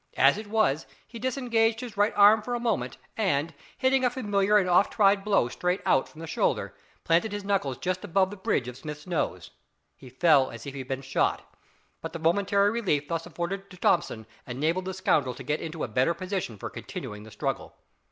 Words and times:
As 0.17 0.39
it 0.39 0.47
was, 0.47 0.87
he 1.05 1.19
disengaged 1.19 1.81
his 1.81 1.95
right 1.95 2.11
arm 2.15 2.41
for 2.41 2.55
a 2.55 2.59
moment 2.59 2.97
and, 3.15 3.53
hitting 3.77 4.03
a 4.03 4.09
familiar 4.09 4.57
and 4.57 4.67
oft 4.67 4.93
tried 4.93 5.23
blow 5.23 5.47
straight 5.47 5.79
out 5.85 6.09
from 6.09 6.21
the 6.21 6.25
shoulder 6.25 6.73
planted 7.03 7.31
his 7.31 7.43
knuckles 7.43 7.77
just 7.77 8.03
above 8.03 8.31
the 8.31 8.35
bridge 8.35 8.67
of 8.67 8.75
Smith's 8.75 9.05
nose. 9.05 9.51
He 9.95 10.09
fell 10.09 10.49
as 10.49 10.65
if 10.65 10.73
he 10.73 10.79
had 10.79 10.87
been 10.87 11.03
shot 11.03 11.47
but 12.01 12.13
the 12.13 12.17
momentary 12.17 12.71
relief 12.71 13.09
thus 13.09 13.27
afforded 13.27 13.69
to 13.69 13.77
Thomson 13.77 14.25
enabled 14.47 14.85
that 14.85 14.95
scoundrel 14.95 15.35
to 15.35 15.43
get 15.43 15.61
into 15.61 15.83
a 15.83 15.87
better 15.87 16.15
position 16.15 16.57
for 16.57 16.71
continuing 16.71 17.21
the 17.21 17.29
struggle. 17.29 17.75